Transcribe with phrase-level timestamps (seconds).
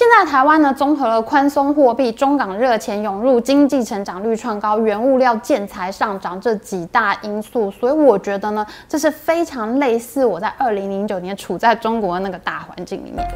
[0.00, 13.28] 现在台湾呢，综合了宽松货币、中港热钱涌入、经济成长率创高、原物料建材上涨这几大因素，所以我觉得呢，这是非常类似我在二零零九年处在中国的那个大环境里面。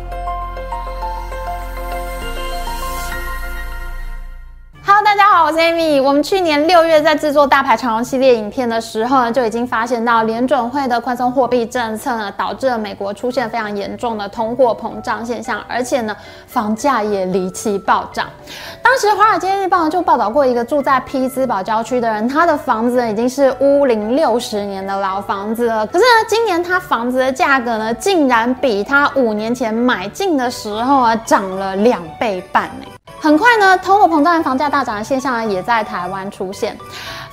[5.04, 6.02] 大家好，我是 Amy。
[6.02, 18.26] 我们去年六月在制作大牌长荣系列影片的时候呢，就已经发现到联准会的宽松货币政策呢，导致了美国出现非常严重的通货膨胀现象，而且呢，房价也离奇暴涨。
[18.82, 32.86] 当时《华尔街日报》就报道过一个住在匹兹堡郊区的人，他的房子已经是屋龄六十年的老房子了，可是呢，今年他房子的价格呢，竟然比他五年前买进的时候啊，涨了两倍半呢。
[33.24, 36.76] 很快呢，通货膨胀、房价大涨的现象呢，也在台湾出现。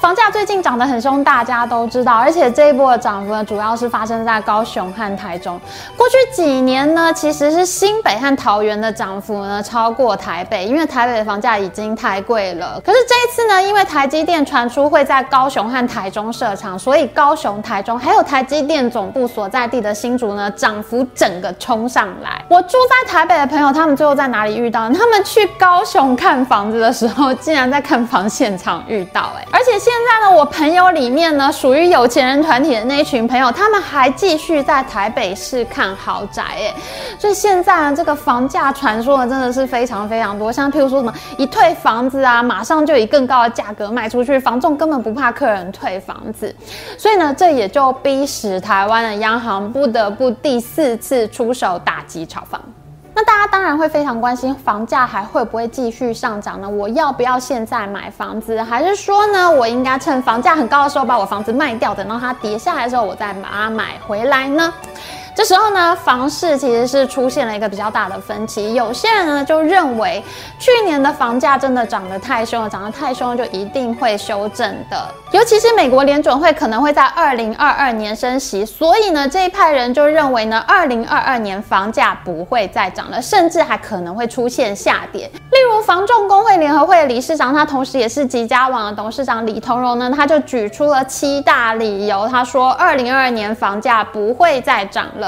[0.02, 5.62] 房价最近涨得很凶，大家都知道，而且这一波的涨幅呢，主要是发生在高雄和台中。
[5.96, 12.82] 过去几年呢，其实是新北和桃园的涨幅呢超过台北，因为台北的房价已经太贵了。
[12.84, 22.44] 可是这一次呢，因为台积电传出会在高雄和台中设厂，所以高雄、台中还有台积电总部所在地的新竹呢，涨幅整个冲上来。
[22.50, 24.90] 我住在台北的朋友，他们最后在哪里遇到？
[24.90, 36.74] 他们去高雄看房子的时候，竟然在看房现场遇到，哎，而且现现在呢，我朋友里面呢，属于有钱人团体的那一群朋友，他们还继续在台北市看豪宅，哎，
[37.20, 40.50] 所以现在呢，这个房价传说呢，真的是非常非常多。
[40.50, 46.56] 像譬如说什么一退房子啊，马上就以更高的价格卖出去，房仲根本不怕客人退房子，
[46.98, 52.62] 所以呢，这也就逼使台湾的央行不得不第四次出手打击炒房。
[53.14, 56.70] 那大家当然会非常关心，房价还会不会继续上涨呢？
[56.70, 64.74] 我要不要现在买房子，还是说呢，我应该趁房价很高的时候把我房子卖掉，等到它跌下来的时候，我再把它买回来呢？
[65.34, 68.74] 这时候呢，房市其实是出现了一个比较大的分歧。
[68.74, 70.22] 有些人呢就认为，
[70.60, 75.08] 去年的房价真的涨得太凶了，涨得太凶了就一定会修正的。
[75.32, 85.32] 尤其是美国联准会可能会在二零二二年升息，所以呢，这一派人就认为呢，二零二二年房价不会再涨了，甚至还可能会出现下跌。
[85.52, 95.21] 例如，房仲工会联合会的理事长，他同时也是吉家网的董事长李同荣呢，他就举出了七大理由，他说，二零二二年房价不会再涨了。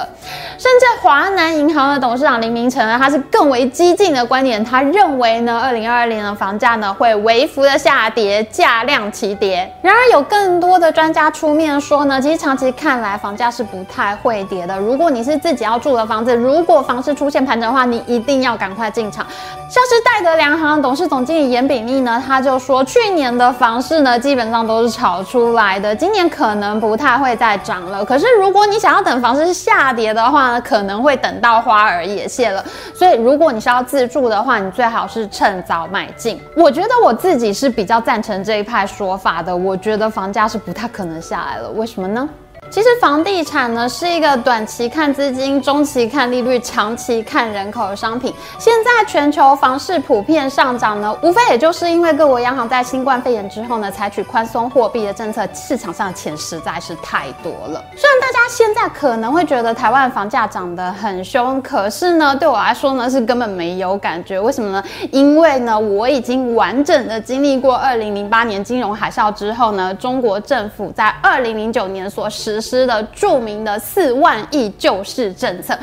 [0.58, 9.72] 甚至华南银行的董事长林明成呢，他是更为激进的观点，他认为呢，二零二二年的房价呢会微幅的下跌，价量齐跌。
[9.82, 14.80] 然而，有更多的专家出面说呢，其实长期看来，房价是不太会跌的。
[14.80, 19.26] 如果你是自己要住的房子，如果房市出现盘整的话，你一定要赶快进场。
[19.70, 28.06] 像是戴德梁行董事总经理严炳立呢，他就说，去年的房市呢基本上都是炒出来的，今年可能不太会再涨了。
[28.06, 32.64] 可是，如果你想要等房市下，下跌的话呢，可能会等到花儿也谢了。
[32.96, 36.40] 所以，如果你是要自住的话，你最好是趁早买进。
[36.56, 39.54] 我觉得我自己是比较赞成这一派说法的。
[39.54, 41.70] 我觉得房价是不太可能下来了。
[41.72, 42.30] 为什么呢？
[42.74, 48.34] 其实房地产呢是一个短期看资金、中期看利率、长期看人口的商品。
[48.58, 57.86] 现在全球房市普遍上涨呢，无非也就是因为各国央行在新冠肺炎之后呢，采取宽松货币的政策，市场上的钱实在是太多了。
[57.96, 64.40] 虽然大家现在可能会觉得台湾房价涨得很凶，可是呢，对我来说呢是根本没有感觉。
[64.40, 64.84] 为什么呢？
[65.12, 75.78] 因为呢，我已经完整的经历过二零零八年金融海啸之后呢，中国政府在二零零九年所实施的著名的四万亿救市政策，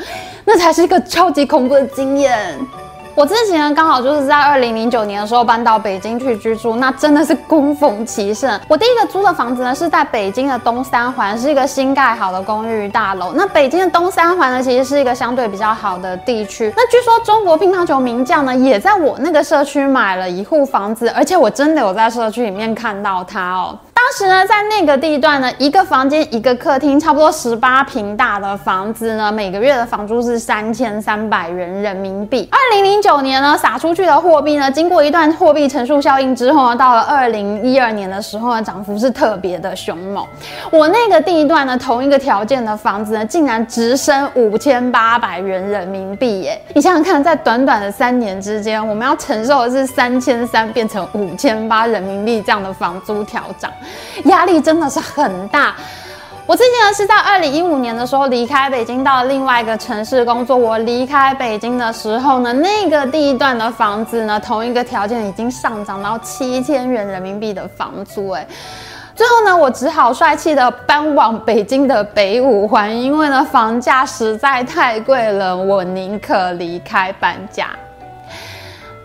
[0.45, 2.57] 那才是一个超级恐怖的经验。
[3.13, 8.57] 我之前，刚好就是在二零零九年的时候搬到北京去居住，那真的是恭逢其盛。
[8.69, 13.33] 我第一个租的房子呢，是在北京的东三环，是一个新盖好的公寓大楼。
[13.35, 16.73] 那北京的东三环呢，其实是一个相对比较好的地区。
[16.75, 23.77] 那据说中国乒乓球名将呢，也在我那个社区买了一户房子，而且我真的有在社区里面看到他哦。
[24.03, 32.49] 当时呢，在那个地段呢，一个房间一个客厅，差不多十八坪大的房子呢，每个月的房租是三千三百元人民币。
[32.51, 40.25] 二零零九年呢，撒出去的货币呢，经过一段货币乘数效应之后呢，到了二零一二年的时候呢，涨幅是特别的凶猛。
[40.71, 46.59] 我那个地段呢，同一个条件的房子呢，竟然直升五千八百元人民币耶！
[46.73, 53.71] 你想想看，在短短的三年之间，我们要承受的是三千三变成五千八人民币这样的房租调涨。
[54.25, 55.75] 压力真的是很大。
[56.47, 60.57] 我最近呢是在二零一五年的时候离开北京，到另外一个城市工作。
[60.57, 68.31] 我离开北京的时候呢，那个地段的房子呢，同一个条件已经上涨到七千元人民币的房租。
[68.31, 68.45] 哎，
[69.15, 77.67] 最后呢，我只好帅气的搬往北京的北五环，因为呢房价实在太贵了，我宁可离开搬家。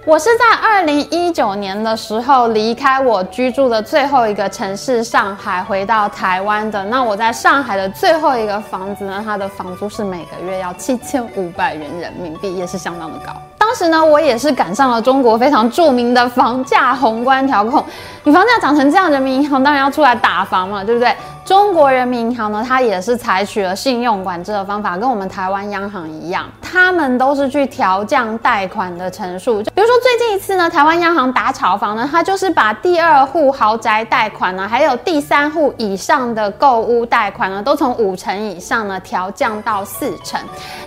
[0.06, 6.84] 我是在二零一九年的时候离开我居住的最后一个城市上海，回到台湾的。
[6.84, 13.32] 那我在上海的最后一个房子呢，它的房租是每个月要七千五百元人民币，也是相当的高。
[13.58, 17.84] 当时呢，我也是赶上了中国非常著名的房价宏观调控。
[18.22, 21.12] 你房价涨成这样，人民银行当然要出来打房嘛，对不对？
[21.46, 29.62] 中国人民银行呢，它也是采取了信用管制的方法，跟我们台湾央行一样，他们都是去调降贷款的成数。
[29.62, 40.40] 就比如说最近一次呢，台湾央行打炒房呢，它就是把第二户豪宅贷款呢，还有第三户以上的购屋贷款呢，都从五成以上呢调降到四成。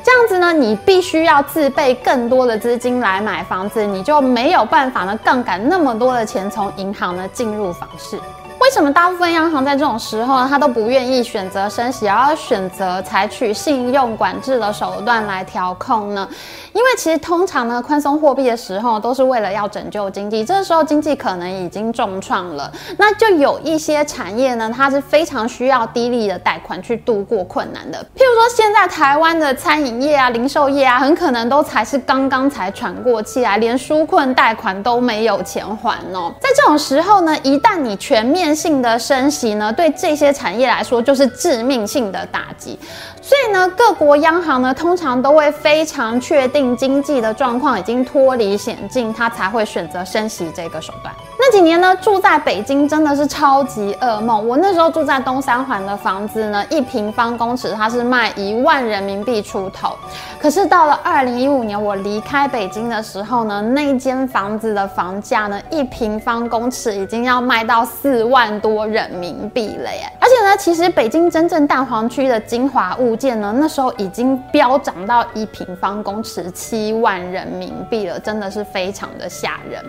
[0.03, 8.19] 这样子呢，你必须要自备更多的资金来买房子，你就没有办法呢杠杆那么多的钱从银行呢进入房市。
[8.69, 16.30] 为什么大部分央行在这种时候呢，它都不愿意选择升息，而要选择采取信用管制的手段来调控呢？
[16.71, 27.98] 因为其实通常呢，宽松货币的时候都是为了要拯救经济，这个时候经济可能已经重创了，那就有一些产业呢，它是非常需要低利的贷款去度过困难的。
[28.16, 36.31] 譬如说，现在台湾的餐饮业啊、零售业啊，很可能都才是刚刚才喘过气来，连纾困贷款都没有钱还哦。
[36.39, 42.77] 在这种时候呢，一旦你全面性的升息呢，对这些产业来说就是致命性的打击。
[43.29, 51.13] 所以呢，各国央行呢，通常都会非常确定经济的状况已经脱离险境，他才会选择升息这个手段。
[51.37, 54.47] 那几年呢，住在北京真的是超级噩梦。
[54.47, 59.95] 我那时候住在东三环的房子呢，一平方公尺它是卖一万人民币出头。
[60.41, 70.11] 可是到了二零一五年我离开北京的时候呢，那间房子的房价呢，一平方公尺已经要卖到四万多人民币了耶！
[70.29, 79.83] 而且呢，其实北京真正蛋黄区的精华物件呢，那时候已经飙涨到一平方公尺七万人民币了，真的是非常的吓人。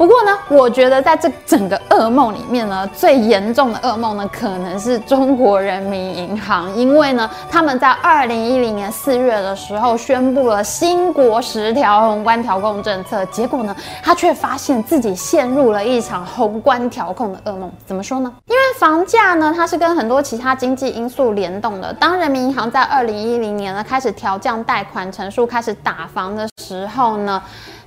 [0.00, 17.70] 不过呢，我觉得在这整个噩梦里面呢，最严重的噩梦呢，可能是中国人民银行，因为呢，他们在二零一零年四月的时候宣布了新国十条宏观调控政策，结果呢，他却发现自己陷入了一场宏观调控的噩梦。
[17.84, 18.32] 怎么说呢？
[18.46, 21.92] 因为房价呢，它是跟很多其他经济因素联动的。
[21.92, 27.42] 当人民银行在二零一零年呢开始调降贷款成数，开始打房的时候呢，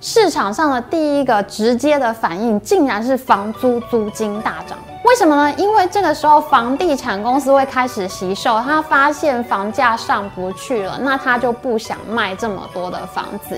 [0.05, 4.77] 市场上的第一个直接的反应，竟然是房租租金大涨。
[5.05, 5.55] 为什么呢？
[5.57, 13.57] 因为这个时候房地产公司会开始惜售，他发现房价上不去了，那他就不想卖这么多的房子。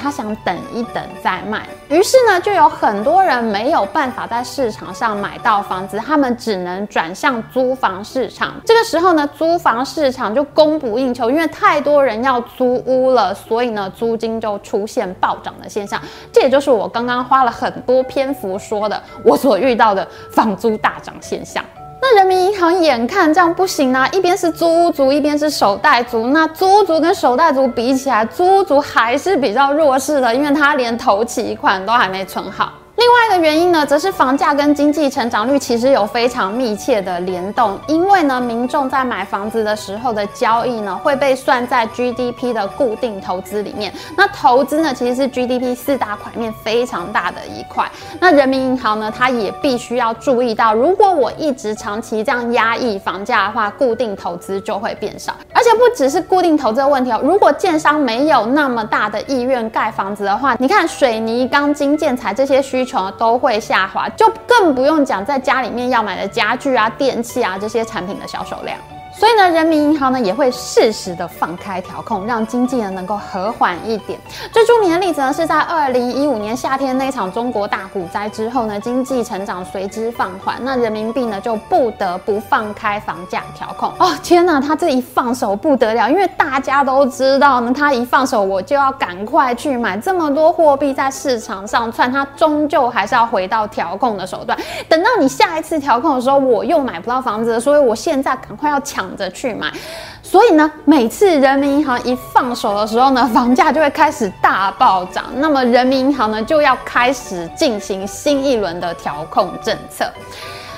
[0.00, 8.54] 他想等一等再卖，于是呢，就有很多人没有办法在市场上买到房子，他们只能转向租房市场。
[8.64, 16.00] 这个时候呢，租房市场就供不应求，因为太多人要租屋了，所以呢，租金就出现暴涨的现象。
[16.32, 21.62] 这也就是我刚刚花了很多篇幅说的，我所遇到的房租大涨现象。
[22.02, 26.28] 那人民银行眼看这样不行啊，一边是租屋族，一边是首贷族。
[26.28, 32.72] 那租屋族跟首贷族比起来，租屋族还是比较弱势的，因为他连头期款都还没存好。
[33.00, 37.80] 另外一个原因呢，则是房价跟经济成长率其实有非常密切的联动。
[37.88, 43.90] 因为呢，民众在买房子的时候的交易呢，会被算在 GDP 的固定投资里面。
[44.18, 47.90] 那投资呢，其实是 GDP 四大块面非常大的一块。
[48.20, 55.34] 那人民银行呢，它也必须要注意到，如果我一直长期这样压抑房价的话，固定投资就会变少。
[55.54, 62.89] 而且不只是固定投资的问题哦，如果建商没有那么大的意愿盖房子的话，你看水泥、钢筋、建材这些需求。
[63.18, 68.78] 都会下滑，就更不用讲在家里面要买的家具啊、电器啊这些产品的销售量。
[69.20, 74.18] 所以呢，人民银行呢也会适时的放开调控，让经济呢能够和缓一点。
[74.50, 83.92] 最著名的例子呢是在二零一五年夏天那场中国大股灾之后呢，经济成长随之放缓，那人民币呢就不得不放开房价调控。
[83.98, 94.58] 哦天哪，他这一放手不得了，因为大家都知道呢，他一放手我就要赶快去买，这么多货币在市场上窜，他终究还是要回到调控的手段。
[94.88, 99.09] 等到你下一次调控的时候，我又买不到房子了，所以我现在赶快要抢。
[99.16, 99.72] 着去买，
[100.22, 105.24] 所以呢，每次人民银行一放手的时候呢，房价就会开始大暴涨。
[105.36, 110.04] 那么人民银行呢，就要开始进行新一轮的调控政策。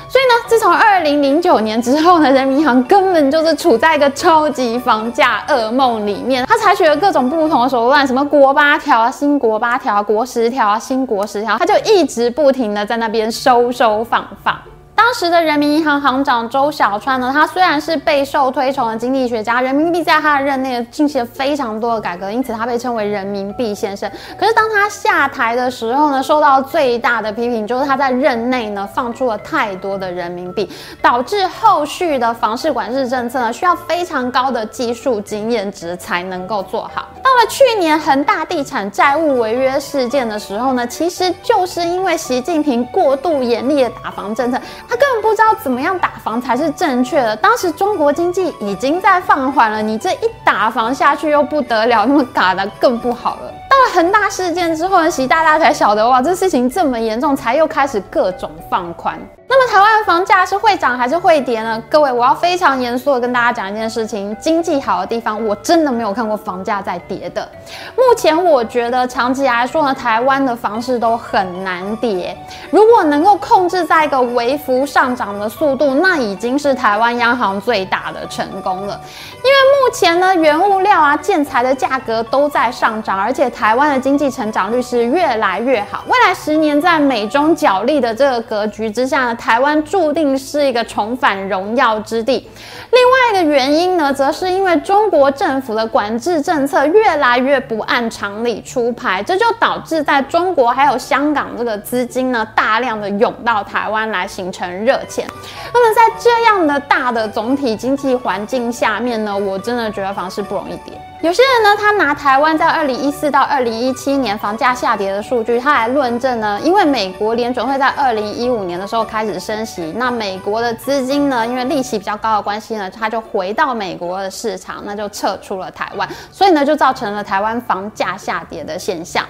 [0.08, 6.44] 所以呢，自从二零零九年之后呢，人民银行根本就是处在一个超级房价噩梦里面。
[6.44, 14.54] 他采取了各种不同的手段，什么国八条啊、新国八条、国十条啊、新国十条，他就一直不停的在那边收收放放。
[15.04, 24.08] 当时的人民银行行长周小川呢，他虽然是备受推崇的经济学家，人民币在他的任内进行了非常多的改革，因此他被称为人民币先生。
[24.38, 30.70] 可是当他下台的时候呢，受到最大的批评就是他在任内呢放出了太多的人民币，
[31.02, 37.08] 导致后续的房市管制政策呢需要非常高的技术经验值才能够做好。
[37.24, 44.60] 到了去年恒大地产债务违约事件的时候呢，其实就是因为习近平过度严厉的打房政策，
[44.92, 47.34] 他根本不知道怎么样打房才是正确的。
[47.34, 53.50] 当时中国经济已经在放缓了，你这一打房下去又不得了，那么打的更不好了。
[53.70, 59.18] 到了恒大事件之后呢，习大大才晓得哇，这事情这么严重，才又开始各种放宽。
[59.54, 61.82] 那么台湾的房价是会涨还是会跌呢？
[61.90, 67.46] 各位，我要非常严肃的跟大家讲一件事情：经济好的地方，我真的没有看过房价在跌的。
[67.94, 72.34] 目前我觉得长期来说呢，台湾的房市都很难跌。
[72.70, 78.98] 如果能够控制在一个微幅上涨的速度，那已经是台湾央行最大的成功了。
[79.36, 86.04] 因为目前呢，原物料啊、建材的价格都在上涨，而且台湾的经济成长率是越来越好。
[86.08, 92.48] 未来十年在美中角力的这个格局之下呢，台湾注定是一个重返荣耀之地。
[92.92, 105.26] 另外一个原因呢，则是因为中国政府的管制政策越来越不按常理出牌，这就导致在中国还有香港这个资金呢，大量的涌到台湾来形成热钱。
[105.74, 110.96] 那么在这样的大的总体经济环境下面呢，我真的觉得房市不容易跌。
[111.22, 129.24] 有些人呢，他拿台湾在二零一四到二零一七年房价下跌的数据，他来论证呢，因为美国联准会在二零一五年的时候开始升息，那美国的资金呢，因为利息比较高的关系呢，他就回到美国的市场，那就撤出了台湾，所以呢，就造成了台湾房价下跌的现象。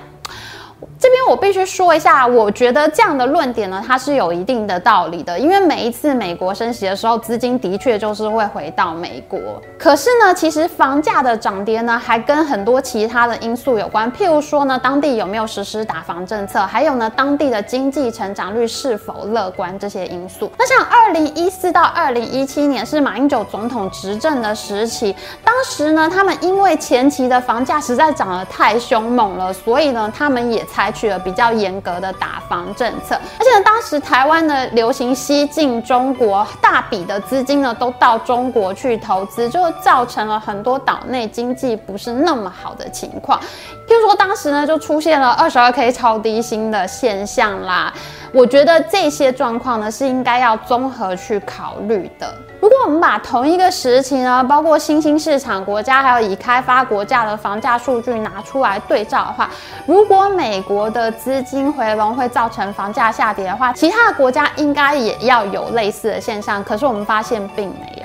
[0.99, 5.39] 这边我必须说一下，我觉得这样的论点呢，它是有一定的道理的。
[5.39, 9.39] 因为每一次美国升息的时候，资金的确就是会回到美国。
[9.79, 14.11] 可是呢，其实房价的涨跌呢，还跟很多其他的因素有关。
[14.13, 20.51] 譬如说呢，当地有没有实施打房政策，还有呢，当地的经济成长率是否乐观这些因素。
[20.59, 43.39] 那像二零一四到二零一七年是马英九总统执政的时期，当时呢，他们因为前期的房价实在涨得太凶猛了，所以呢，他们也采取了比较严格的打房政策，而且呢，当时台湾呢流行西进中国，大笔的资金呢都到中国去投资，就造成了很多岛内经济不是那么好的情况。
[43.87, 47.93] 譬如说，当时呢就出现了二十二 K 超低薪的现象啦。
[48.33, 52.35] 我觉得这些状况呢是应该要综合去考虑的。
[52.63, 59.51] 如果我们把同一个时期呢，包括新兴市场国家还有已开发国家的房价数据拿出来对照的话，
[59.85, 66.63] 如果美国的资金回笼会造成房价下跌的话，其他的国家应该也要有类似的现象。
[66.63, 68.03] 可是我们发现并没有。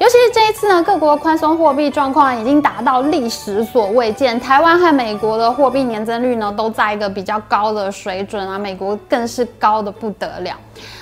[0.00, 4.40] 尤其是这一次呢，各国宽松货币状况已经达到历史所未见。
[4.40, 10.56] 台湾和美国的货币年增率呢，都在一个比较高的水准啊，美国更是高得不得了。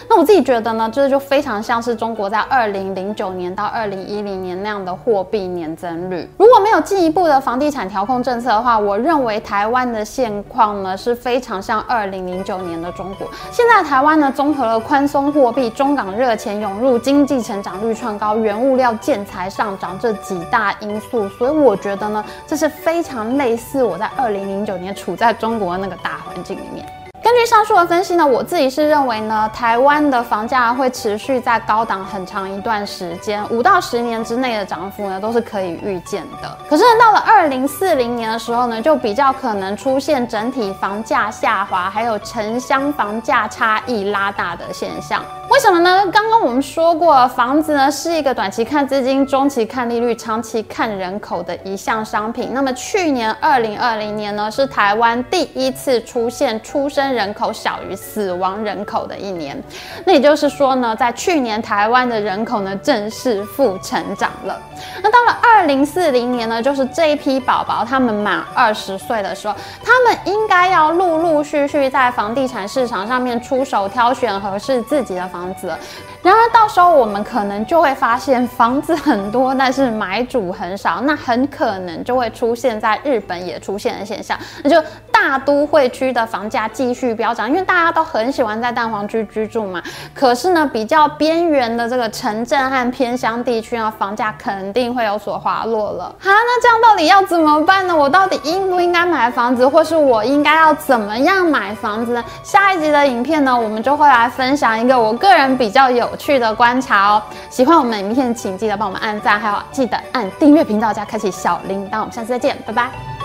[0.09, 6.29] 那我自己觉得呢，这就非常像是中国在二零零九年到二零一零年那样的货币年增率。
[6.39, 13.29] 如果没有进一步的房地产调控政策的话，我认为台湾的现况呢是非常像二零零九年的中国。
[13.51, 26.85] 现在台湾呢，综合了宽松货币、中港热钱涌入、经济成长率创高、原物料、建材上涨这几大因素，所以我觉得呢，这是非常类似我在二零零九年处在中国的那个大环境里面。
[27.29, 36.57] 根据上述的分析呢，我自己是认为呢，台湾的房价会持续在高档很长一段时间，五到十年之内的涨幅呢都是可以预见的。
[36.71, 45.23] 可是，到了二零四零年的时候呢，就比较可能出现整体房价下滑，还有城乡房价差异拉大的现象。
[45.51, 46.07] 为什么呢？
[46.11, 52.51] 刚刚我们说过，房子呢是一个短期看资金、中期看利率、长期看人口的一项商品。
[52.55, 59.61] 那么去年二零二零年呢，是台湾第一次出现出生人口小于死亡人口的一年，
[60.05, 64.57] 那也就是说呢，在去年台湾的人口呢正式负成长了。
[65.03, 75.77] 那到了二零四零年呢，就是这一批宝宝他们满二十岁的时候，他们应该要陆陆续续在房地产市场上面出手挑选合适自己的房子。
[76.23, 89.83] 然而到时候我们可能就会发现房子很多，但是买主很少，那很可能就会出现在日本也出现的现象，那就大都会区的房价继续飙涨，因为大家都很喜欢在蛋黄区居住嘛。
[90.15, 96.05] 可是呢，比较边缘的这个城镇和偏乡地区呢，房价肯定会有所滑落了。
[96.19, 97.97] 好，那这样到底要怎么办呢？
[97.97, 102.25] 我到底应不应该买房子，或是我应该要怎么样买房子呢？
[102.43, 107.23] 下一集的影片呢，我们就会来分享一个我个人比较有趣的观察哦。
[107.51, 112.01] 喜欢我们影片，请记得帮我们按赞，还有记得按订阅频道加开启小铃铛。
[112.01, 113.18] 我们下次再见，拜拜。